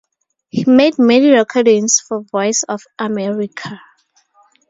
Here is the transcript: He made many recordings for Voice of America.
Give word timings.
He 0.49 0.63
made 0.65 0.97
many 0.97 1.29
recordings 1.29 1.99
for 1.99 2.21
Voice 2.23 2.63
of 2.67 2.81
America. 2.97 3.79